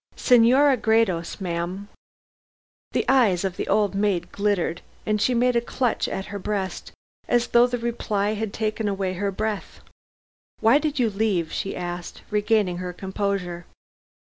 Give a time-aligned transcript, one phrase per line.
[0.15, 1.87] "Senora Gredos, ma'am!"
[2.91, 6.91] The eyes of the old maid glittered, and she made a clutch at her breast
[7.27, 9.79] as though the reply had taken away her breath.
[10.59, 13.67] "Why did you leave?" she asked, regaining her composure.